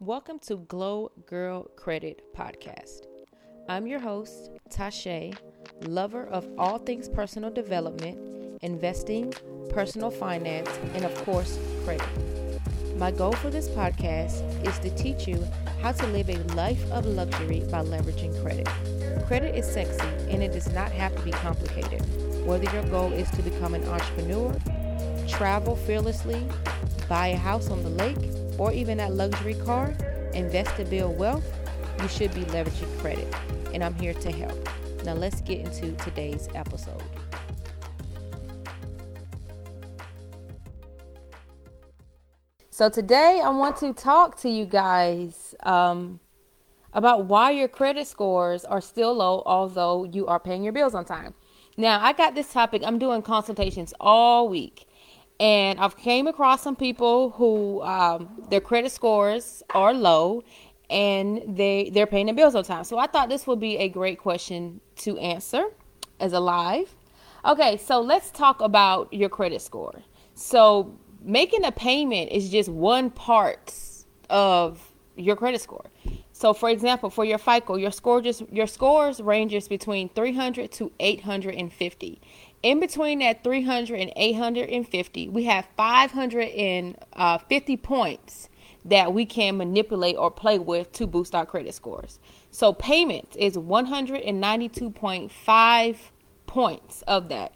Welcome 0.00 0.38
to 0.46 0.58
Glow 0.58 1.10
Girl 1.26 1.64
Credit 1.74 2.22
Podcast. 2.32 3.06
I'm 3.68 3.84
your 3.88 3.98
host, 3.98 4.52
Tasha, 4.70 5.36
lover 5.88 6.24
of 6.28 6.48
all 6.56 6.78
things 6.78 7.08
personal 7.08 7.50
development, 7.50 8.60
investing, 8.62 9.34
personal 9.70 10.12
finance, 10.12 10.70
and 10.94 11.04
of 11.04 11.12
course, 11.24 11.58
credit. 11.84 12.06
My 12.96 13.10
goal 13.10 13.32
for 13.32 13.50
this 13.50 13.68
podcast 13.70 14.40
is 14.64 14.78
to 14.78 14.90
teach 14.90 15.26
you 15.26 15.44
how 15.82 15.90
to 15.90 16.06
live 16.06 16.30
a 16.30 16.38
life 16.54 16.88
of 16.92 17.04
luxury 17.04 17.64
by 17.68 17.82
leveraging 17.82 18.40
credit. 18.40 18.68
Credit 19.26 19.52
is 19.56 19.66
sexy 19.66 20.06
and 20.30 20.44
it 20.44 20.52
does 20.52 20.72
not 20.72 20.92
have 20.92 21.16
to 21.16 21.22
be 21.22 21.32
complicated. 21.32 22.02
Whether 22.46 22.70
your 22.72 22.84
goal 22.84 23.12
is 23.12 23.28
to 23.32 23.42
become 23.42 23.74
an 23.74 23.84
entrepreneur, 23.88 24.56
travel 25.26 25.74
fearlessly, 25.74 26.46
buy 27.08 27.28
a 27.28 27.36
house 27.36 27.68
on 27.68 27.82
the 27.82 27.90
lake, 27.90 28.37
or 28.58 28.72
even 28.72 28.98
that 28.98 29.14
luxury 29.14 29.54
car, 29.54 29.94
invest 30.34 30.76
to 30.76 30.84
build 30.84 31.16
wealth, 31.16 31.46
you 32.02 32.08
should 32.08 32.34
be 32.34 32.42
leveraging 32.42 32.98
credit. 32.98 33.32
And 33.72 33.82
I'm 33.82 33.94
here 33.94 34.14
to 34.14 34.30
help. 34.32 34.68
Now 35.04 35.14
let's 35.14 35.40
get 35.40 35.60
into 35.60 35.92
today's 36.04 36.48
episode. 36.54 37.02
So 42.70 42.88
today 42.88 43.40
I 43.42 43.50
want 43.50 43.76
to 43.78 43.92
talk 43.92 44.38
to 44.42 44.48
you 44.48 44.64
guys 44.64 45.54
um, 45.64 46.20
about 46.92 47.24
why 47.24 47.50
your 47.50 47.66
credit 47.66 48.06
scores 48.06 48.64
are 48.64 48.80
still 48.80 49.14
low, 49.14 49.42
although 49.46 50.04
you 50.04 50.28
are 50.28 50.38
paying 50.38 50.62
your 50.62 50.72
bills 50.72 50.94
on 50.94 51.04
time. 51.04 51.34
Now 51.76 52.00
I 52.00 52.12
got 52.12 52.36
this 52.36 52.52
topic. 52.52 52.82
I'm 52.84 52.98
doing 52.98 53.22
consultations 53.22 53.94
all 53.98 54.48
week, 54.48 54.86
and 55.40 55.78
I've 55.78 55.96
came 55.96 56.26
across 56.26 56.62
some 56.62 56.76
people 56.76 57.30
who 57.30 57.82
um, 57.82 58.42
their 58.50 58.60
credit 58.60 58.92
scores 58.92 59.62
are 59.70 59.94
low 59.94 60.42
and 60.90 61.42
they 61.46 61.90
they're 61.92 62.06
paying 62.06 62.26
the 62.26 62.32
bills 62.32 62.54
on 62.54 62.64
time. 62.64 62.84
So 62.84 62.98
I 62.98 63.06
thought 63.06 63.28
this 63.28 63.46
would 63.46 63.60
be 63.60 63.76
a 63.76 63.88
great 63.88 64.18
question 64.18 64.80
to 64.96 65.18
answer 65.18 65.64
as 66.18 66.32
a 66.32 66.40
live. 66.40 66.94
Okay, 67.44 67.76
so 67.76 68.00
let's 68.00 68.30
talk 68.30 68.60
about 68.60 69.12
your 69.12 69.28
credit 69.28 69.62
score. 69.62 70.02
So 70.34 70.98
making 71.22 71.64
a 71.64 71.72
payment 71.72 72.32
is 72.32 72.50
just 72.50 72.68
one 72.68 73.10
part 73.10 73.72
of 74.28 74.90
your 75.16 75.36
credit 75.36 75.60
score. 75.60 75.84
So 76.38 76.54
for 76.54 76.70
example, 76.70 77.10
for 77.10 77.24
your 77.24 77.38
FICO, 77.38 77.74
your 77.74 77.90
score 77.90 78.22
just 78.22 78.44
your 78.52 78.68
scores 78.68 79.20
ranges 79.20 79.66
between 79.66 80.08
300 80.10 80.70
to 80.70 80.92
850 81.00 82.20
in 82.62 82.78
between 82.78 83.18
that 83.18 83.42
300 83.42 83.98
and 83.98 84.12
850, 84.14 85.30
we 85.30 85.46
have 85.46 85.66
550 85.76 86.96
uh, 87.12 87.38
points 87.82 88.48
that 88.84 89.12
we 89.12 89.26
can 89.26 89.56
manipulate 89.56 90.16
or 90.16 90.30
play 90.30 90.60
with 90.60 90.92
to 90.92 91.08
boost 91.08 91.34
our 91.34 91.44
credit 91.44 91.74
scores. 91.74 92.20
So 92.52 92.72
payment 92.72 93.34
is 93.36 93.56
192.5 93.56 95.96
points 96.46 97.02
of 97.02 97.28
that. 97.30 97.52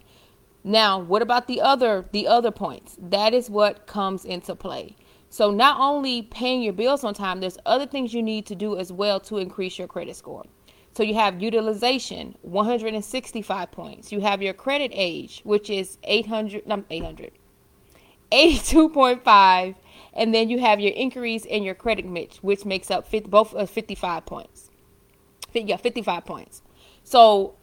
Now, 0.64 0.98
what 0.98 1.22
about 1.22 1.46
the 1.46 1.60
other 1.60 2.06
the 2.10 2.26
other 2.26 2.50
points? 2.50 2.96
That 3.00 3.32
is 3.32 3.48
what 3.48 3.86
comes 3.86 4.24
into 4.24 4.56
play. 4.56 4.96
So 5.32 5.50
not 5.50 5.80
only 5.80 6.20
paying 6.20 6.62
your 6.62 6.74
bills 6.74 7.04
on 7.04 7.14
time, 7.14 7.40
there's 7.40 7.56
other 7.64 7.86
things 7.86 8.12
you 8.12 8.22
need 8.22 8.44
to 8.44 8.54
do 8.54 8.76
as 8.76 8.92
well 8.92 9.18
to 9.20 9.38
increase 9.38 9.78
your 9.78 9.88
credit 9.88 10.14
score. 10.14 10.44
So 10.94 11.02
you 11.02 11.14
have 11.14 11.40
utilization, 11.40 12.36
165 12.42 13.72
points. 13.72 14.12
You 14.12 14.20
have 14.20 14.42
your 14.42 14.52
credit 14.52 14.90
age, 14.92 15.40
which 15.44 15.70
is 15.70 15.96
800, 16.02 16.66
no, 16.66 16.84
800, 16.90 17.32
82.5. 18.30 19.74
And 20.12 20.34
then 20.34 20.50
you 20.50 20.58
have 20.58 20.80
your 20.80 20.92
increase 20.92 21.46
in 21.46 21.62
your 21.62 21.76
credit 21.76 22.04
mix, 22.04 22.42
which 22.42 22.66
makes 22.66 22.90
up 22.90 23.08
50, 23.08 23.30
both 23.30 23.54
of 23.54 23.70
55 23.70 24.26
points. 24.26 24.70
Yeah, 25.54 25.78
55 25.78 26.26
points. 26.26 26.60
So 27.04 27.54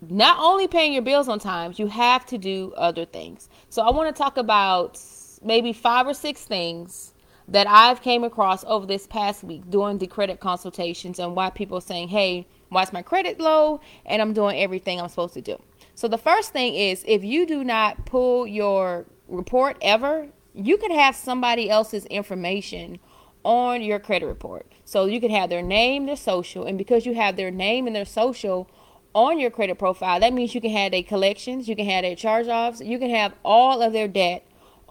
not 0.00 0.38
only 0.38 0.68
paying 0.68 0.92
your 0.92 1.02
bills 1.02 1.28
on 1.28 1.40
time, 1.40 1.74
you 1.74 1.88
have 1.88 2.24
to 2.26 2.38
do 2.38 2.72
other 2.76 3.04
things. 3.04 3.48
So 3.68 3.82
I 3.82 3.90
want 3.90 4.14
to 4.14 4.16
talk 4.16 4.36
about 4.36 5.00
maybe 5.42 5.72
five 5.72 6.06
or 6.06 6.14
six 6.14 6.44
things 6.44 7.14
that 7.48 7.66
I've 7.68 8.02
came 8.02 8.24
across 8.24 8.64
over 8.64 8.86
this 8.86 9.06
past 9.06 9.44
week 9.44 9.70
doing 9.70 9.98
the 9.98 10.06
credit 10.06 10.40
consultations 10.40 11.18
and 11.18 11.36
why 11.36 11.50
people 11.50 11.78
are 11.78 11.82
saying, 11.82 12.08
hey, 12.08 12.46
why 12.68 12.82
is 12.82 12.92
my 12.92 13.02
credit 13.02 13.38
low? 13.38 13.80
And 14.04 14.20
I'm 14.20 14.32
doing 14.32 14.60
everything 14.60 15.00
I'm 15.00 15.08
supposed 15.08 15.34
to 15.34 15.40
do. 15.40 15.60
So 15.94 16.08
the 16.08 16.18
first 16.18 16.52
thing 16.52 16.74
is 16.74 17.04
if 17.06 17.24
you 17.24 17.46
do 17.46 17.62
not 17.62 18.04
pull 18.04 18.46
your 18.46 19.06
report 19.28 19.76
ever, 19.80 20.28
you 20.54 20.76
could 20.76 20.90
have 20.90 21.14
somebody 21.14 21.70
else's 21.70 22.04
information 22.06 22.98
on 23.44 23.80
your 23.80 24.00
credit 24.00 24.26
report. 24.26 24.66
So 24.84 25.04
you 25.04 25.20
could 25.20 25.30
have 25.30 25.50
their 25.50 25.62
name, 25.62 26.06
their 26.06 26.16
social, 26.16 26.66
and 26.66 26.76
because 26.76 27.06
you 27.06 27.14
have 27.14 27.36
their 27.36 27.50
name 27.50 27.86
and 27.86 27.94
their 27.94 28.04
social 28.04 28.68
on 29.14 29.38
your 29.38 29.50
credit 29.50 29.78
profile, 29.78 30.18
that 30.20 30.32
means 30.32 30.54
you 30.54 30.60
can 30.60 30.70
have 30.70 30.92
their 30.92 31.02
collections, 31.02 31.68
you 31.68 31.76
can 31.76 31.86
have 31.86 32.02
their 32.02 32.16
charge 32.16 32.48
offs, 32.48 32.80
you 32.80 32.98
can 32.98 33.10
have 33.10 33.32
all 33.44 33.82
of 33.82 33.92
their 33.92 34.08
debt 34.08 34.45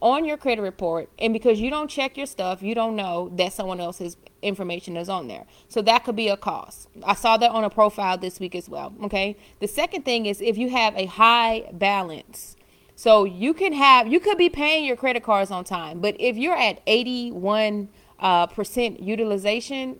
on 0.05 0.23
your 0.23 0.37
credit 0.37 0.61
report 0.61 1.09
and 1.17 1.33
because 1.33 1.59
you 1.59 1.71
don't 1.71 1.89
check 1.89 2.15
your 2.15 2.27
stuff 2.27 2.61
you 2.61 2.75
don't 2.75 2.95
know 2.95 3.27
that 3.33 3.51
someone 3.51 3.81
else's 3.81 4.17
information 4.43 4.95
is 4.95 5.09
on 5.09 5.27
there. 5.27 5.45
So 5.67 5.81
that 5.81 6.03
could 6.03 6.15
be 6.15 6.27
a 6.27 6.37
cost. 6.37 6.87
I 7.03 7.15
saw 7.15 7.37
that 7.37 7.49
on 7.49 7.63
a 7.63 7.71
profile 7.71 8.15
this 8.15 8.39
week 8.39 8.53
as 8.53 8.69
well 8.69 8.93
okay? 9.05 9.35
The 9.59 9.67
second 9.67 10.05
thing 10.05 10.27
is 10.27 10.41
if 10.41 10.59
you 10.59 10.69
have 10.69 10.95
a 10.95 11.07
high 11.07 11.67
balance. 11.73 12.55
So 12.95 13.23
you 13.25 13.55
can 13.55 13.73
have 13.73 14.07
you 14.07 14.19
could 14.19 14.37
be 14.37 14.47
paying 14.47 14.85
your 14.85 14.95
credit 14.95 15.23
cards 15.23 15.49
on 15.49 15.63
time 15.63 16.01
but 16.01 16.15
if 16.19 16.37
you're 16.37 16.55
at 16.55 16.83
81 16.85 17.89
uh, 18.19 18.45
percent 18.45 19.01
utilization 19.01 19.99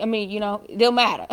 i 0.00 0.06
mean 0.06 0.30
you 0.30 0.40
know 0.40 0.64
don't 0.78 0.94
matter 0.94 1.26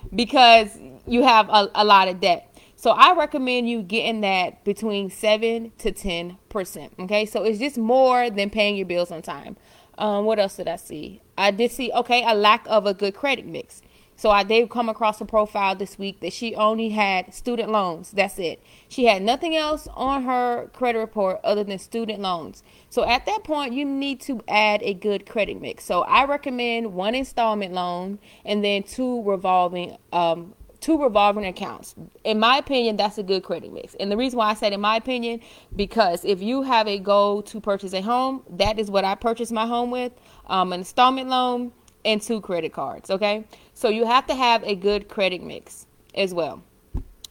because 0.14 0.78
you 1.06 1.22
have 1.22 1.48
a, 1.50 1.68
a 1.74 1.84
lot 1.84 2.08
of 2.08 2.20
debt 2.20 2.55
so 2.76 2.90
I 2.90 3.14
recommend 3.14 3.68
you 3.68 3.82
getting 3.82 4.20
that 4.20 4.62
between 4.62 5.08
7 5.08 5.72
to 5.78 5.92
10%. 5.92 6.90
Okay. 7.00 7.26
So 7.26 7.42
it's 7.42 7.58
just 7.58 7.78
more 7.78 8.28
than 8.28 8.50
paying 8.50 8.76
your 8.76 8.86
bills 8.86 9.10
on 9.10 9.22
time. 9.22 9.56
Um, 9.98 10.26
what 10.26 10.38
else 10.38 10.56
did 10.56 10.68
I 10.68 10.76
see? 10.76 11.22
I 11.38 11.50
did 11.50 11.70
see, 11.70 11.90
okay, 11.92 12.22
a 12.26 12.34
lack 12.34 12.66
of 12.68 12.84
a 12.84 12.92
good 12.92 13.14
credit 13.14 13.46
mix. 13.46 13.80
So 14.18 14.30
I 14.30 14.44
did 14.44 14.70
come 14.70 14.88
across 14.88 15.20
a 15.20 15.26
profile 15.26 15.74
this 15.74 15.98
week 15.98 16.20
that 16.20 16.32
she 16.32 16.54
only 16.54 16.90
had 16.90 17.34
student 17.34 17.70
loans. 17.70 18.10
That's 18.10 18.38
it. 18.38 18.62
She 18.88 19.06
had 19.06 19.22
nothing 19.22 19.54
else 19.56 19.88
on 19.94 20.24
her 20.24 20.68
credit 20.72 20.98
report 20.98 21.40
other 21.44 21.64
than 21.64 21.78
student 21.78 22.20
loans. 22.20 22.62
So 22.88 23.06
at 23.06 23.26
that 23.26 23.44
point, 23.44 23.74
you 23.74 23.84
need 23.84 24.20
to 24.22 24.40
add 24.48 24.82
a 24.82 24.94
good 24.94 25.26
credit 25.26 25.60
mix. 25.60 25.84
So 25.84 26.02
I 26.02 26.24
recommend 26.24 26.94
one 26.94 27.14
installment 27.14 27.74
loan 27.74 28.18
and 28.44 28.64
then 28.64 28.82
two 28.82 29.22
revolving 29.22 29.98
um, 30.12 30.54
two 30.86 31.02
revolving 31.02 31.44
accounts. 31.44 31.96
In 32.22 32.38
my 32.38 32.58
opinion, 32.58 32.96
that's 32.96 33.18
a 33.18 33.22
good 33.24 33.42
credit 33.42 33.72
mix. 33.72 33.96
And 33.96 34.08
the 34.08 34.16
reason 34.16 34.38
why 34.38 34.50
I 34.50 34.54
said 34.54 34.72
in 34.72 34.80
my 34.80 34.94
opinion, 34.94 35.40
because 35.74 36.24
if 36.24 36.40
you 36.40 36.62
have 36.62 36.86
a 36.86 37.00
goal 37.00 37.42
to 37.42 37.60
purchase 37.60 37.92
a 37.92 38.00
home, 38.00 38.44
that 38.50 38.78
is 38.78 38.88
what 38.88 39.04
I 39.04 39.16
purchased 39.16 39.50
my 39.50 39.66
home 39.66 39.90
with, 39.90 40.12
um, 40.46 40.72
an 40.72 40.78
installment 40.78 41.28
loan 41.28 41.72
and 42.04 42.22
two 42.22 42.40
credit 42.40 42.72
cards. 42.72 43.10
Okay. 43.10 43.44
So 43.74 43.88
you 43.88 44.06
have 44.06 44.28
to 44.28 44.36
have 44.36 44.62
a 44.62 44.76
good 44.76 45.08
credit 45.08 45.42
mix 45.42 45.88
as 46.14 46.32
well. 46.32 46.62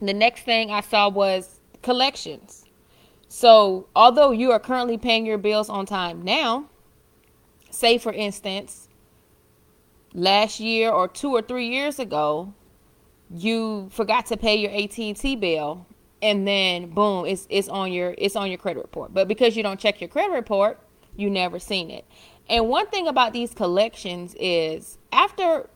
The 0.01 0.13
next 0.13 0.41
thing 0.41 0.69
I 0.69 0.81
saw 0.81 1.07
was 1.07 1.61
collections. 1.81 2.65
So 3.29 3.87
although 3.95 4.31
you 4.31 4.51
are 4.51 4.59
currently 4.59 4.97
paying 4.97 5.25
your 5.25 5.37
bills 5.37 5.69
on 5.69 5.85
time 5.85 6.23
now, 6.23 6.65
say 7.69 7.99
for 7.99 8.11
instance, 8.11 8.89
last 10.13 10.59
year 10.59 10.91
or 10.91 11.07
two 11.07 11.29
or 11.29 11.41
three 11.41 11.69
years 11.69 11.99
ago, 11.99 12.53
you 13.29 13.89
forgot 13.91 14.25
to 14.27 14.37
pay 14.37 14.55
your 14.55 14.71
AT&T 14.71 15.35
bill 15.37 15.85
and 16.21 16.47
then 16.47 16.89
boom 16.89 17.25
it's 17.25 17.45
it's 17.49 17.67
on 17.67 17.91
your 17.91 18.15
it's 18.17 18.35
on 18.35 18.49
your 18.49 18.57
credit 18.57 18.81
report. 18.81 19.13
But 19.13 19.27
because 19.27 19.55
you 19.55 19.63
don't 19.63 19.79
check 19.79 19.99
your 20.01 20.07
credit 20.07 20.33
report 20.33 20.79
you 21.15 21.29
never 21.29 21.59
seen 21.59 21.89
it. 21.89 22.05
And 22.49 22.67
one 22.67 22.87
thing 22.87 23.07
about 23.07 23.33
these 23.33 23.53
collections 23.53 24.35
is 24.39 24.97
after 25.11 25.69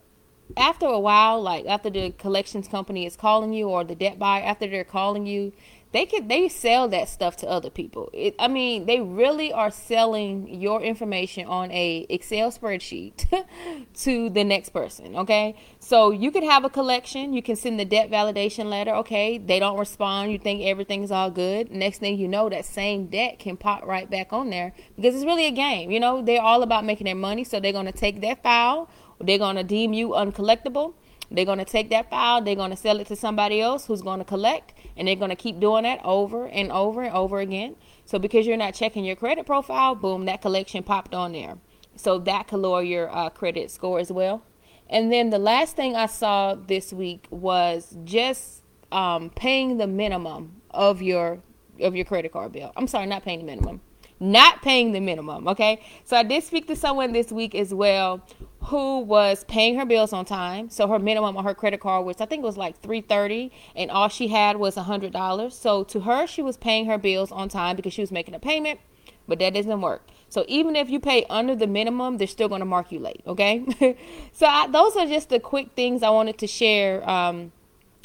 after 0.58 0.86
a 0.86 1.00
while 1.00 1.42
like 1.42 1.66
after 1.66 1.90
the 1.90 2.12
collections 2.12 2.68
company 2.68 3.06
is 3.06 3.16
calling 3.16 3.54
you 3.54 3.68
or 3.70 3.84
the 3.84 3.96
debt 3.96 4.18
buyer 4.18 4.44
after 4.44 4.68
they're 4.68 4.84
calling 4.84 5.26
you 5.26 5.52
they 5.92 6.06
could 6.06 6.30
they 6.30 6.48
sell 6.50 6.88
that 6.90 7.10
stuff 7.10 7.38
to 7.38 7.50
other 7.50 7.72
people. 7.72 8.10
It, 8.14 8.36
I 8.38 8.48
mean, 8.48 8.86
they 8.86 9.00
really 9.00 9.52
are 9.52 9.72
selling 9.72 10.62
your 10.62 10.82
information 10.82 11.48
on 11.48 11.72
a 11.72 12.06
Excel 12.10 12.52
spreadsheet 12.52 13.26
to 14.04 14.30
the 14.30 14.44
next 14.44 14.70
person. 14.70 15.16
Okay, 15.16 15.56
so 15.80 16.12
you 16.12 16.30
could 16.30 16.44
have 16.44 16.64
a 16.64 16.70
collection. 16.70 17.34
You 17.34 17.42
can 17.42 17.56
send 17.56 17.80
the 17.80 17.86
debt 17.86 18.12
validation 18.12 18.66
letter. 18.66 18.92
Okay, 18.96 19.40
they 19.40 19.58
don't 19.58 19.80
respond. 19.80 20.32
You 20.32 20.38
think 20.38 20.62
everything's 20.64 21.10
all 21.10 21.32
good. 21.32 21.72
Next 21.72 21.98
thing 21.98 22.20
you 22.20 22.28
know, 22.28 22.50
that 22.50 22.66
same 22.66 23.08
debt 23.08 23.40
can 23.40 23.58
pop 23.58 23.84
right 23.84 24.08
back 24.08 24.32
on 24.32 24.52
there 24.52 24.74
because 24.96 25.16
it's 25.16 25.26
really 25.26 25.48
a 25.48 25.52
game. 25.52 25.90
You 25.90 26.00
know, 26.00 26.22
they're 26.22 26.42
all 26.42 26.62
about 26.62 26.86
making 26.86 27.06
their 27.06 27.16
money, 27.16 27.44
so 27.44 27.60
they're 27.60 27.74
gonna 27.74 27.92
take 27.92 28.22
that 28.22 28.44
file. 28.44 28.90
They're 29.20 29.38
gonna 29.38 29.64
deem 29.64 29.94
you 29.94 30.10
uncollectible. 30.10 30.94
They're 31.32 31.46
gonna 31.46 31.66
take 31.66 31.90
that 31.92 32.10
file. 32.10 32.42
They're 32.42 32.56
gonna 32.56 32.78
sell 32.78 33.00
it 33.00 33.08
to 33.08 33.16
somebody 33.16 33.62
else 33.62 33.86
who's 33.86 34.02
gonna 34.02 34.26
collect 34.26 34.74
and 35.00 35.08
they're 35.08 35.16
going 35.16 35.30
to 35.30 35.36
keep 35.36 35.60
doing 35.60 35.84
that 35.84 36.02
over 36.04 36.48
and 36.48 36.72
over 36.72 37.04
and 37.04 37.16
over 37.16 37.40
again. 37.40 37.76
So 38.06 38.20
because 38.20 38.46
you're 38.46 38.58
not 38.58 38.74
checking 38.74 39.06
your 39.06 39.16
credit 39.16 39.46
profile, 39.46 39.96
boom, 39.96 40.26
that 40.26 40.42
collection 40.42 40.84
popped 40.84 41.16
on 41.16 41.32
there. 41.32 41.58
So 41.96 42.20
that 42.20 42.48
could 42.48 42.60
lower 42.60 42.84
your 42.84 43.10
uh, 43.10 43.30
credit 43.30 43.72
score 43.72 44.00
as 44.00 44.12
well. 44.12 44.44
And 44.90 45.12
then 45.12 45.30
the 45.30 45.40
last 45.40 45.76
thing 45.76 45.96
I 45.96 46.08
saw 46.08 46.56
this 46.56 46.92
week 46.92 47.28
was 47.30 47.96
just 48.04 48.64
um, 48.92 49.30
paying 49.30 49.78
the 49.78 49.88
minimum 49.88 50.62
of 50.72 51.02
your 51.02 51.42
of 51.80 51.96
your 51.96 52.04
credit 52.04 52.34
card 52.34 52.52
bill. 52.52 52.74
I'm 52.76 52.88
sorry, 52.88 53.06
not 53.06 53.24
paying 53.24 53.40
the 53.40 53.46
minimum. 53.46 53.80
Not 54.20 54.62
paying 54.62 54.92
the 54.92 55.00
minimum, 55.00 55.48
okay? 55.48 55.82
So 56.04 56.18
I 56.18 56.24
did 56.24 56.44
speak 56.44 56.68
to 56.68 56.76
someone 56.76 57.14
this 57.14 57.32
week 57.32 57.56
as 57.56 57.74
well 57.74 58.22
who 58.64 59.00
was 59.00 59.46
paying 59.46 59.78
her 59.80 59.86
bills 59.86 60.12
on 60.12 60.26
time. 60.26 60.70
So 60.70 60.88
her 60.88 61.00
minimum 61.00 61.38
on 61.38 61.46
her 61.46 61.54
credit 61.54 61.80
card 61.80 62.06
was 62.06 62.20
I 62.20 62.26
think 62.26 62.44
it 62.44 62.46
was 62.46 62.58
like 62.58 62.80
330 62.82 63.52
and 63.76 63.90
all 63.90 64.10
she 64.10 64.28
had 64.28 64.58
was 64.58 64.76
$100. 64.76 65.52
So 65.54 65.84
to 65.86 66.02
her 66.02 66.28
she 66.28 66.42
was 66.42 66.58
paying 66.58 66.86
her 66.88 66.98
bills 66.98 67.32
on 67.32 67.48
time 67.48 67.76
because 67.76 67.94
she 67.94 68.02
was 68.02 68.12
making 68.12 68.36
a 68.36 68.40
payment, 68.40 68.80
but 69.28 69.40
that 69.40 69.54
doesn't 69.54 69.82
work. 69.82 70.06
So 70.28 70.46
even 70.48 70.76
if 70.76 70.90
you 70.90 71.00
pay 71.00 71.26
under 71.30 71.56
the 71.56 71.66
minimum, 71.66 72.18
they're 72.18 72.28
still 72.28 72.50
going 72.50 72.60
to 72.60 72.66
mark 72.66 72.92
you 72.92 73.00
late, 73.00 73.22
okay? 73.26 73.66
so 74.34 74.46
I, 74.46 74.68
those 74.68 74.96
are 74.96 75.08
just 75.08 75.30
the 75.30 75.40
quick 75.40 75.70
things 75.76 76.04
I 76.04 76.10
wanted 76.10 76.38
to 76.40 76.48
share 76.48 77.10
um, 77.10 77.52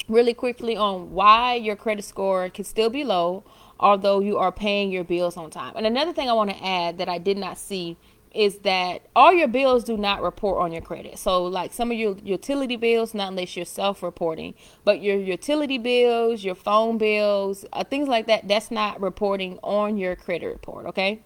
really 0.07 0.33
quickly 0.33 0.75
on 0.75 1.11
why 1.11 1.55
your 1.55 1.75
credit 1.75 2.05
score 2.05 2.49
can 2.49 2.63
still 2.63 2.89
be 2.89 3.03
low 3.03 3.43
although 3.79 4.19
you 4.19 4.37
are 4.37 4.51
paying 4.51 4.91
your 4.91 5.03
bills 5.03 5.37
on 5.37 5.49
time. 5.49 5.73
And 5.75 5.85
another 5.85 6.13
thing 6.13 6.29
I 6.29 6.33
want 6.33 6.49
to 6.51 6.65
add 6.65 6.97
that 6.97 7.09
I 7.09 7.17
did 7.17 7.37
not 7.37 7.57
see 7.57 7.97
is 8.35 8.59
that 8.59 9.01
all 9.15 9.33
your 9.33 9.47
bills 9.47 9.85
do 9.85 9.95
not 9.95 10.21
report 10.21 10.61
on 10.61 10.73
your 10.73 10.81
credit. 10.81 11.17
So, 11.17 11.45
like 11.45 11.71
some 11.71 11.89
of 11.89 11.97
your 11.97 12.17
utility 12.17 12.75
bills, 12.75 13.13
not 13.13 13.29
unless 13.29 13.55
you're 13.55 13.65
self 13.65 14.03
reporting, 14.03 14.53
but 14.83 15.01
your 15.01 15.17
utility 15.17 15.77
bills, 15.77 16.43
your 16.43 16.55
phone 16.55 16.97
bills, 16.97 17.65
uh, 17.71 17.85
things 17.85 18.09
like 18.09 18.27
that, 18.27 18.47
that's 18.47 18.71
not 18.71 18.99
reporting 18.99 19.57
on 19.63 19.97
your 19.97 20.17
credit 20.17 20.47
report, 20.47 20.85
okay? 20.87 21.23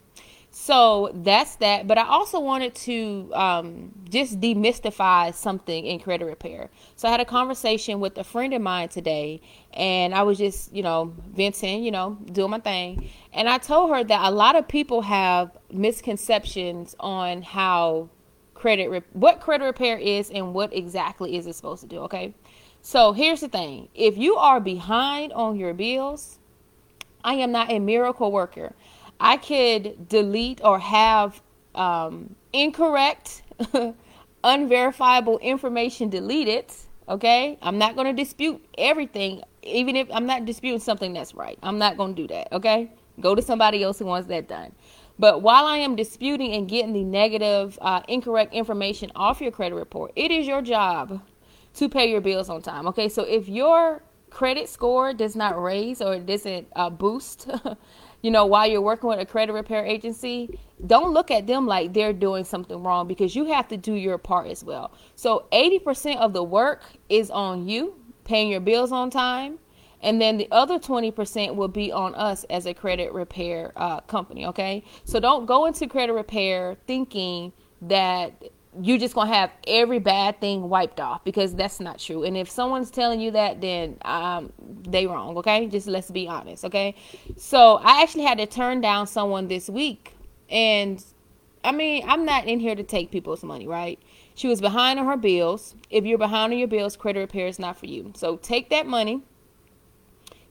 So 0.51 1.11
that's 1.13 1.55
that. 1.57 1.87
But 1.87 1.97
I 1.97 2.07
also 2.07 2.39
wanted 2.39 2.73
to 2.75 3.31
um, 3.33 3.91
just 4.09 4.39
demystify 4.39 5.33
something 5.33 5.85
in 5.85 5.99
credit 5.99 6.25
repair. 6.25 6.69
So 6.95 7.07
I 7.07 7.11
had 7.11 7.19
a 7.19 7.25
conversation 7.25 7.99
with 7.99 8.17
a 8.17 8.23
friend 8.23 8.53
of 8.53 8.61
mine 8.61 8.89
today, 8.89 9.41
and 9.73 10.13
I 10.13 10.23
was 10.23 10.37
just, 10.37 10.73
you 10.73 10.81
know, 10.81 11.13
venting, 11.35 11.83
you 11.83 11.91
know, 11.91 12.17
doing 12.31 12.51
my 12.51 12.59
thing. 12.59 13.09
And 13.31 13.47
I 13.47 13.59
told 13.59 13.91
her 13.91 14.03
that 14.03 14.27
a 14.27 14.31
lot 14.31 14.55
of 14.55 14.67
people 14.67 15.01
have 15.03 15.51
misconceptions 15.71 16.95
on 16.99 17.43
how 17.43 18.09
credit, 18.55 18.89
re- 18.89 19.01
what 19.13 19.39
credit 19.39 19.65
repair 19.65 19.97
is 19.97 20.29
and 20.31 20.53
what 20.53 20.73
exactly 20.75 21.37
is 21.37 21.47
it 21.47 21.55
supposed 21.55 21.81
to 21.81 21.87
do, 21.87 21.99
okay? 21.99 22.33
So 22.81 23.13
here's 23.13 23.41
the 23.41 23.49
thing 23.49 23.89
if 23.93 24.17
you 24.17 24.35
are 24.35 24.59
behind 24.59 25.31
on 25.33 25.57
your 25.57 25.73
bills, 25.73 26.39
I 27.23 27.35
am 27.35 27.51
not 27.51 27.71
a 27.71 27.79
miracle 27.79 28.31
worker. 28.31 28.73
I 29.19 29.37
could 29.37 30.07
delete 30.07 30.61
or 30.63 30.79
have 30.79 31.41
um, 31.75 32.35
incorrect, 32.53 33.43
unverifiable 34.43 35.39
information 35.39 36.09
deleted. 36.09 36.65
Okay, 37.07 37.57
I'm 37.61 37.77
not 37.77 37.95
going 37.95 38.15
to 38.15 38.23
dispute 38.23 38.63
everything, 38.77 39.41
even 39.63 39.95
if 39.95 40.07
I'm 40.11 40.25
not 40.25 40.45
disputing 40.45 40.79
something 40.79 41.13
that's 41.13 41.33
right. 41.33 41.57
I'm 41.63 41.77
not 41.79 41.97
going 41.97 42.15
to 42.15 42.21
do 42.21 42.27
that. 42.27 42.53
Okay, 42.53 42.91
go 43.19 43.35
to 43.35 43.41
somebody 43.41 43.83
else 43.83 43.99
who 43.99 44.05
wants 44.05 44.27
that 44.27 44.47
done. 44.47 44.73
But 45.17 45.41
while 45.41 45.65
I 45.65 45.77
am 45.77 45.95
disputing 45.97 46.53
and 46.53 46.69
getting 46.69 46.93
the 46.93 47.03
negative, 47.03 47.77
uh, 47.81 48.01
incorrect 48.07 48.53
information 48.53 49.11
off 49.15 49.41
your 49.41 49.51
credit 49.51 49.75
report, 49.75 50.13
it 50.15 50.31
is 50.31 50.47
your 50.47 50.61
job 50.61 51.21
to 51.75 51.89
pay 51.89 52.09
your 52.09 52.21
bills 52.21 52.49
on 52.49 52.61
time. 52.61 52.87
Okay, 52.87 53.09
so 53.09 53.23
if 53.23 53.49
your 53.49 54.01
credit 54.29 54.69
score 54.69 55.13
does 55.13 55.35
not 55.35 55.61
raise 55.61 56.01
or 56.01 56.19
doesn't 56.19 56.67
uh, 56.75 56.89
boost 56.89 57.49
you 58.21 58.31
know, 58.31 58.45
while 58.45 58.67
you're 58.67 58.81
working 58.81 59.09
with 59.09 59.19
a 59.19 59.25
credit 59.25 59.53
repair 59.53 59.85
agency, 59.85 60.59
don't 60.85 61.13
look 61.13 61.31
at 61.31 61.47
them 61.47 61.65
like 61.65 61.93
they're 61.93 62.13
doing 62.13 62.43
something 62.43 62.81
wrong 62.83 63.07
because 63.07 63.35
you 63.35 63.45
have 63.45 63.67
to 63.69 63.77
do 63.77 63.93
your 63.93 64.17
part 64.17 64.47
as 64.47 64.63
well. 64.63 64.91
So 65.15 65.45
80% 65.51 66.17
of 66.17 66.33
the 66.33 66.43
work 66.43 66.83
is 67.07 67.31
on 67.31 67.67
you, 67.67 67.95
paying 68.25 68.49
your 68.49 68.61
bills 68.61 68.91
on 68.91 69.09
time. 69.09 69.59
And 70.01 70.21
then 70.21 70.37
the 70.37 70.47
other 70.51 70.79
20% 70.79 71.55
will 71.55 71.67
be 71.67 71.91
on 71.91 72.15
us 72.15 72.45
as 72.45 72.65
a 72.65 72.73
credit 72.73 73.11
repair 73.11 73.73
uh, 73.75 73.99
company, 74.01 74.45
okay? 74.45 74.83
So 75.03 75.19
don't 75.19 75.45
go 75.45 75.65
into 75.65 75.87
credit 75.87 76.13
repair 76.13 76.77
thinking 76.87 77.51
that 77.81 78.43
you're 78.81 78.97
just 78.97 79.15
gonna 79.15 79.33
have 79.33 79.51
every 79.67 79.99
bad 79.99 80.39
thing 80.39 80.69
wiped 80.69 80.99
off 80.99 81.23
because 81.23 81.55
that's 81.55 81.79
not 81.79 81.99
true. 81.99 82.23
And 82.23 82.37
if 82.37 82.49
someone's 82.49 82.91
telling 82.91 83.19
you 83.19 83.31
that, 83.31 83.61
then 83.61 83.97
um, 84.03 84.53
they 84.83 85.07
wrong. 85.07 85.37
Okay, 85.37 85.67
just 85.67 85.87
let's 85.87 86.11
be 86.11 86.27
honest. 86.27 86.65
Okay, 86.65 86.95
so 87.35 87.79
I 87.83 88.03
actually 88.03 88.23
had 88.23 88.37
to 88.37 88.45
turn 88.45 88.81
down 88.81 89.07
someone 89.07 89.47
this 89.47 89.69
week, 89.69 90.13
and 90.49 91.03
I 91.63 91.71
mean 91.71 92.03
I'm 92.07 92.25
not 92.25 92.45
in 92.45 92.59
here 92.59 92.75
to 92.75 92.83
take 92.83 93.11
people's 93.11 93.43
money, 93.43 93.67
right? 93.67 93.99
She 94.35 94.47
was 94.47 94.61
behind 94.61 94.99
on 94.99 95.05
her 95.07 95.17
bills. 95.17 95.75
If 95.89 96.05
you're 96.05 96.19
behind 96.19 96.53
on 96.53 96.59
your 96.59 96.67
bills, 96.67 96.95
credit 96.95 97.19
repair 97.19 97.47
is 97.47 97.59
not 97.59 97.77
for 97.77 97.87
you. 97.87 98.13
So 98.15 98.37
take 98.37 98.69
that 98.69 98.85
money 98.85 99.21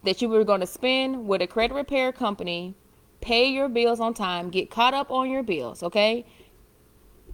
that 0.04 0.20
you 0.20 0.28
were 0.28 0.44
going 0.44 0.60
to 0.60 0.66
spend 0.66 1.26
with 1.26 1.40
a 1.40 1.46
credit 1.46 1.74
repair 1.74 2.12
company, 2.12 2.74
pay 3.20 3.48
your 3.48 3.68
bills 3.68 4.00
on 4.00 4.12
time, 4.12 4.50
get 4.50 4.70
caught 4.70 4.92
up 4.92 5.10
on 5.10 5.30
your 5.30 5.42
bills. 5.42 5.82
Okay 5.82 6.26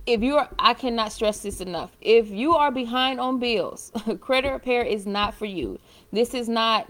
if 0.06 0.22
you 0.22 0.36
are 0.36 0.48
i 0.58 0.74
cannot 0.74 1.12
stress 1.12 1.40
this 1.40 1.60
enough. 1.60 1.96
If 2.00 2.28
you 2.30 2.54
are 2.54 2.70
behind 2.70 3.20
on 3.20 3.38
bills 3.38 3.90
credit 4.20 4.50
repair 4.50 4.82
is 4.82 5.06
not 5.06 5.34
for 5.34 5.46
you. 5.46 5.78
This 6.12 6.34
is 6.34 6.48
not 6.48 6.88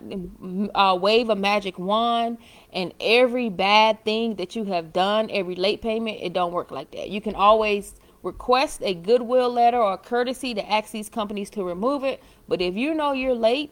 a 0.75 0.97
wave 0.97 1.31
a 1.31 1.37
magic 1.37 1.79
wand 1.79 2.39
and 2.73 2.93
every 3.01 3.49
bad 3.49 4.05
thing 4.05 4.37
that 4.37 4.57
you 4.57 4.65
have 4.65 4.93
done 4.93 5.31
every 5.31 5.55
late 5.55 5.81
payment 5.81 6.19
it 6.21 6.33
don't 6.33 6.53
work 6.53 6.71
like 6.71 6.91
that. 6.93 7.11
You 7.11 7.21
can 7.21 7.35
always 7.35 7.95
request 8.23 8.81
a 8.83 8.95
goodwill 8.95 9.51
letter 9.51 9.79
or 9.79 9.99
courtesy 9.99 10.55
to 10.55 10.73
ask 10.73 10.91
these 10.91 11.09
companies 11.09 11.51
to 11.51 11.63
remove 11.63 12.05
it 12.05 12.23
but 12.49 12.61
if 12.61 12.75
you 12.75 12.95
know 12.95 13.13
you're 13.13 13.35
late 13.35 13.71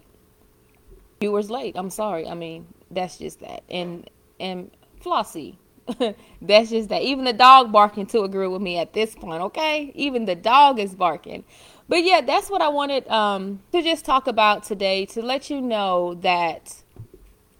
viewers 1.23 1.51
late. 1.51 1.77
I'm 1.77 1.91
sorry. 1.91 2.27
I 2.29 2.35
mean 2.35 2.67
that's 2.91 3.19
just 3.19 3.41
that. 3.41 3.63
And 3.71 4.09
and 4.41 4.71
flossie 5.01 5.57
That's 6.43 6.71
just 6.71 6.89
that. 6.89 7.03
Even 7.03 7.25
the 7.25 7.33
dog 7.33 7.73
barking 7.73 8.07
to 8.07 8.23
agree 8.23 8.47
with 8.47 8.63
me 8.63 8.79
at 8.79 8.93
this 8.93 9.15
point, 9.15 9.43
okay? 9.43 9.93
Even 9.95 10.25
the 10.25 10.35
dog 10.35 10.79
is 10.79 10.95
barking. 10.95 11.45
But 11.89 12.05
yeah, 12.05 12.21
that's 12.23 12.49
what 12.49 12.63
I 12.63 12.69
wanted 12.69 13.07
um, 13.09 13.61
to 13.73 13.83
just 13.83 14.05
talk 14.05 14.27
about 14.27 14.63
today 14.63 15.05
to 15.07 15.21
let 15.21 15.51
you 15.51 15.61
know 15.61 16.15
that 16.15 16.83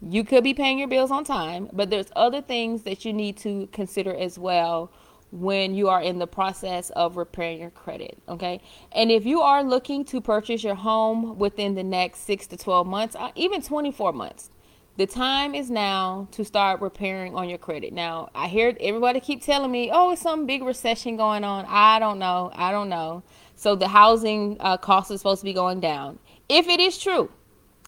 you 0.01 0.23
could 0.23 0.43
be 0.43 0.53
paying 0.53 0.79
your 0.79 0.87
bills 0.87 1.11
on 1.11 1.23
time, 1.23 1.69
but 1.71 1.89
there's 1.89 2.11
other 2.15 2.41
things 2.41 2.83
that 2.83 3.05
you 3.05 3.13
need 3.13 3.37
to 3.37 3.67
consider 3.71 4.13
as 4.15 4.39
well 4.39 4.91
when 5.31 5.73
you 5.73 5.89
are 5.89 6.01
in 6.01 6.19
the 6.19 6.27
process 6.27 6.89
of 6.91 7.17
repairing 7.17 7.59
your 7.59 7.71
credit. 7.71 8.17
Okay. 8.29 8.61
And 8.91 9.11
if 9.11 9.25
you 9.25 9.41
are 9.41 9.63
looking 9.63 10.05
to 10.05 10.21
purchase 10.21 10.63
your 10.63 10.75
home 10.75 11.37
within 11.39 11.73
the 11.75 11.83
next 11.83 12.19
six 12.19 12.45
to 12.47 12.57
12 12.57 12.85
months, 12.85 13.15
uh, 13.15 13.31
even 13.35 13.61
24 13.61 14.13
months, 14.13 14.51
the 14.95 15.07
time 15.07 15.55
is 15.55 15.71
now 15.71 16.27
to 16.31 16.45
start 16.45 16.79
repairing 16.81 17.35
on 17.35 17.49
your 17.49 17.57
credit. 17.57 17.93
Now, 17.93 18.29
I 18.35 18.47
hear 18.47 18.75
everybody 18.79 19.19
keep 19.19 19.43
telling 19.43 19.71
me, 19.71 19.89
"Oh, 19.91 20.11
it's 20.11 20.21
some 20.21 20.45
big 20.45 20.63
recession 20.63 21.17
going 21.17 21.43
on." 21.43 21.65
I 21.67 21.99
don't 21.99 22.19
know. 22.19 22.51
I 22.53 22.71
don't 22.71 22.89
know. 22.89 23.23
So 23.55 23.75
the 23.75 23.87
housing 23.87 24.57
uh, 24.59 24.77
cost 24.77 25.09
is 25.09 25.21
supposed 25.21 25.41
to 25.41 25.45
be 25.45 25.53
going 25.53 25.79
down. 25.79 26.19
If 26.47 26.67
it 26.67 26.79
is 26.79 26.97
true, 26.97 27.31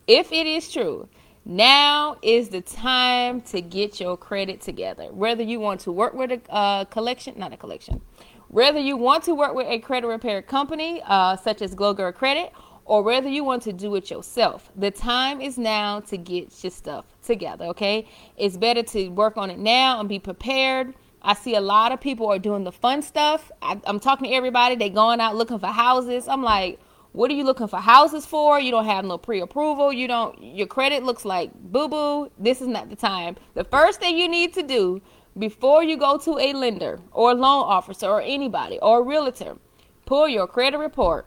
if 0.08 0.32
it 0.32 0.48
is 0.48 0.72
true, 0.72 1.08
now 1.46 2.18
is 2.24 2.50
the 2.50 2.62
time 2.62 3.42
to 3.42 3.62
get 3.62 4.00
your 4.00 4.18
credit 4.18 4.62
together. 4.62 5.14
Whether 5.14 5.44
you 5.44 5.60
want 5.60 5.82
to 5.82 5.92
work 5.92 6.16
with 6.16 6.32
a 6.32 6.42
uh, 6.52 6.86
collection, 6.86 7.36
not 7.38 7.54
a 7.54 7.58
collection, 7.58 8.02
whether 8.48 8.80
you 8.80 8.98
want 8.98 9.24
to 9.26 9.36
work 9.36 9.54
with 9.54 9.68
a 9.68 9.78
credit 9.80 10.08
repair 10.08 10.42
company 10.42 11.02
uh, 11.06 11.36
such 11.36 11.62
as 11.62 11.76
Glow 11.76 11.94
Girl 11.94 12.12
Credit 12.12 12.52
or 12.86 13.01
whether 13.01 13.27
you 13.27 13.44
want 13.44 13.63
to 13.63 13.74
do 13.74 13.96
it 13.96 14.10
yourself. 14.12 14.72
The 14.75 14.92
time 14.92 15.42
is 15.42 15.58
now 15.58 16.00
to 16.01 16.18
get 16.18 16.63
your 16.63 16.72
stuff 16.72 17.06
together, 17.24 17.65
okay? 17.65 18.08
It's 18.38 18.58
better 18.58 18.84
to 18.84 19.10
work 19.10 19.38
on 19.38 19.50
it 19.50 19.58
now 19.58 20.00
and 20.00 20.08
be 20.08 20.20
prepared. 20.20 20.94
I 21.22 21.34
see 21.34 21.56
a 21.56 21.62
lot 21.62 21.92
of 21.92 22.00
people 22.00 22.27
are 22.27 22.38
doing 22.38 22.63
the 22.63 22.72
fun 22.72 23.01
stuff. 23.01 23.51
I, 23.62 23.82
am 23.88 24.00
talking 24.00 24.30
to 24.30 24.36
everybody. 24.36 24.75
They 24.75 24.92
going 24.92 25.20
out 25.20 25.36
looking 25.36 25.58
for 25.58 25.68
houses. 25.68 26.27
I'm 26.27 26.44
like, 26.44 26.80
what 27.13 27.32
are 27.32 27.34
you 27.34 27.44
looking 27.44 27.68
for 27.68 27.80
houses 27.80 28.27
for? 28.27 28.60
You 28.60 28.70
don't 28.70 28.86
have 28.86 29.04
no 29.04 29.18
pre-approval. 29.18 29.92
You 29.92 30.08
don't. 30.08 30.42
Your 30.44 30.68
credit 30.68 31.04
looks 31.04 31.25
like 31.25 31.51
boo 31.56 31.88
boo. 31.88 32.30
This 32.38 32.62
is 32.62 32.68
not 32.68 32.89
the 32.89 32.96
time. 32.96 33.38
The 33.56 33.63
first 33.63 34.00
thing 34.00 34.18
you 34.18 34.27
need 34.27 34.54
to 34.54 34.62
do 34.62 35.01
before 35.38 35.84
you 35.84 35.98
go 35.98 36.18
to 36.20 36.38
a 36.38 36.54
lender 36.54 37.00
or 37.12 37.32
a 37.32 37.34
loan 37.34 37.63
officer 37.63 38.08
or 38.08 38.22
anybody 38.22 38.77
or 38.82 39.00
a 39.00 39.01
realtor, 39.01 39.58
pull 40.06 40.27
your 40.27 40.46
credit 40.46 40.77
report 40.77 41.25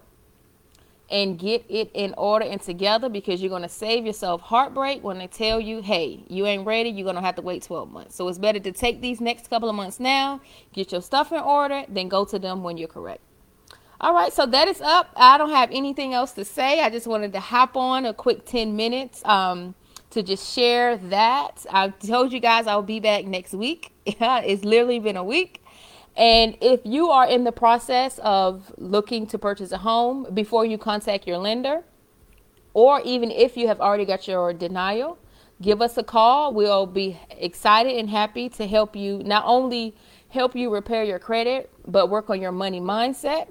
and 1.11 1.39
get 1.39 1.65
it 1.69 1.91
in 1.95 2.15
order 2.19 2.45
and 2.45 2.61
together 2.61 3.09
because 3.09 3.41
you're 3.41 3.49
going 3.49 3.63
to 3.63 3.69
save 3.69 4.05
yourself 4.05 4.43
heartbreak 4.43 5.03
when 5.03 5.19
they 5.19 5.27
tell 5.27 5.61
you, 5.61 5.81
hey, 5.81 6.23
you 6.29 6.47
ain't 6.47 6.67
ready, 6.67 6.91
you're 6.91 7.05
going 7.05 7.17
to 7.17 7.23
have 7.23 7.37
to 7.37 7.43
wait 7.43 7.63
12 7.63 7.91
months. 7.91 8.15
So 8.15 8.29
it's 8.29 8.39
better 8.39 8.61
to 8.61 8.73
take 8.73 9.01
these 9.01 9.21
next 9.21 9.49
couple 9.49 9.69
of 9.69 9.75
months 9.75 9.99
now, 9.99 10.41
get 10.73 10.93
your 10.93 11.01
stuff 11.01 11.33
in 11.33 11.41
order, 11.41 11.85
then 11.89 12.09
go 12.09 12.25
to 12.27 12.39
them 12.39 12.63
when 12.63 12.77
you're 12.77 12.89
correct. 12.89 13.23
All 14.01 14.15
right, 14.15 14.33
so 14.33 14.47
that 14.47 14.69
is 14.69 14.81
up. 14.81 15.13
I 15.17 15.39
don't 15.39 15.51
have 15.51 15.71
anything 15.73 16.15
else 16.15 16.33
to 16.33 16.45
say. 16.45 16.81
I 16.81 16.91
just 16.91 17.07
wanted 17.07 17.33
to 17.33 17.41
hop 17.41 17.77
on 17.77 18.05
a 18.05 18.15
quick 18.15 18.45
10 18.45 18.77
minutes 18.77 19.25
um, 19.25 19.75
to 20.11 20.23
just 20.23 20.55
share 20.55 20.99
that. 20.99 21.67
I 21.71 21.89
told 21.89 22.33
you 22.33 22.39
guys 22.39 22.69
I'll 22.69 22.83
be 22.83 23.01
back 23.01 23.25
next 23.25 23.55
week. 23.55 23.93
it's 24.07 24.65
literally 24.65 25.01
been 25.01 25.17
a 25.17 25.25
week. 25.25 25.65
And 26.19 26.59
if 26.61 26.81
you 26.85 27.11
are 27.11 27.29
in 27.29 27.45
the 27.45 27.53
process 27.53 28.19
of 28.25 28.75
looking 28.77 29.27
to 29.29 29.39
purchase 29.39 29.71
a 29.71 29.79
home 29.79 30.27
before 30.35 30.67
you 30.67 30.77
contact 30.77 31.29
your 31.29 31.39
lender, 31.39 31.85
or 32.75 33.01
even 33.03 33.31
if 33.31 33.57
you 33.57 33.69
have 33.69 33.81
already 33.81 34.05
got 34.05 34.27
your 34.27 34.53
denial, 34.53 35.17
give 35.63 35.81
us 35.81 35.97
a 35.97 36.03
call. 36.03 36.53
We'll 36.53 36.87
be 36.87 37.19
excited 37.31 37.97
and 37.97 38.11
happy 38.11 38.49
to 38.51 38.67
help 38.67 38.97
you 38.97 39.23
not 39.25 39.45
only 39.47 39.95
help 40.31 40.57
you 40.57 40.75
repair 40.75 41.05
your 41.05 41.21
credit, 41.21 41.71
but 41.87 42.11
work 42.11 42.29
on 42.31 42.43
your 42.43 42.53
money 42.53 42.81
mindset 42.81 43.47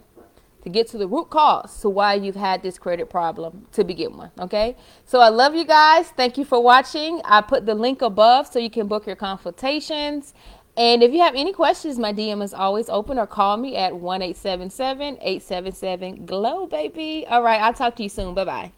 to 0.67 0.69
get 0.69 0.87
to 0.87 0.97
the 0.97 1.07
root 1.07 1.29
cause 1.29 1.79
to 1.79 1.89
why 1.89 2.13
you've 2.13 2.35
had 2.35 2.61
this 2.61 2.77
credit 2.77 3.09
problem 3.09 3.65
to 3.71 3.85
begin 3.85 4.17
with. 4.17 4.31
Okay. 4.37 4.75
So 5.05 5.21
I 5.21 5.29
love 5.29 5.55
you 5.55 5.63
guys. 5.63 6.09
Thank 6.09 6.37
you 6.37 6.43
for 6.43 6.61
watching. 6.61 7.21
I 7.23 7.39
put 7.39 7.65
the 7.65 7.73
link 7.73 8.01
above 8.01 8.47
so 8.47 8.59
you 8.59 8.69
can 8.69 8.87
book 8.87 9.07
your 9.07 9.15
consultations. 9.15 10.33
And 10.77 11.01
if 11.01 11.11
you 11.11 11.21
have 11.21 11.33
any 11.33 11.53
questions, 11.53 11.97
my 11.97 12.13
DM 12.13 12.43
is 12.43 12.53
always 12.53 12.87
open 12.87 13.17
or 13.17 13.25
call 13.25 13.57
me 13.57 13.75
at 13.75 13.95
1 13.95 14.21
877 14.21 15.17
877 15.19 16.25
GLOW, 16.27 16.67
baby. 16.67 17.25
All 17.27 17.41
right. 17.41 17.59
I'll 17.59 17.73
talk 17.73 17.95
to 17.95 18.03
you 18.03 18.09
soon. 18.09 18.35
Bye 18.35 18.45
bye. 18.45 18.76